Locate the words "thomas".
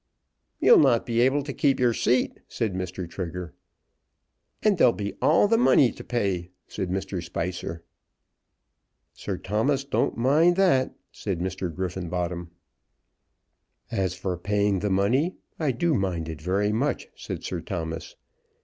9.37-9.83, 17.61-18.15